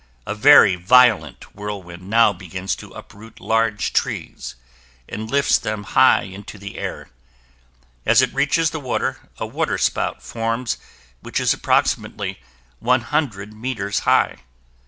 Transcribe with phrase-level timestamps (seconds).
[0.25, 4.55] A very violent whirlwind now begins to uproot large trees,
[5.07, 7.11] and lifts them high into the air.
[8.03, 10.77] As it reaches the water, a waterspout forms
[11.21, 12.39] which is approximately
[12.79, 14.37] 100 meters high.